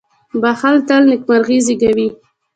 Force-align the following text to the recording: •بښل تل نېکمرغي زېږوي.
•بښل 0.41 0.75
تل 0.87 1.03
نېکمرغي 1.11 1.57
زېږوي. 1.65 2.07